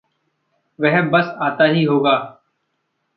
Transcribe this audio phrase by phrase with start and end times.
[0.79, 2.15] वह बस आता ही होगा।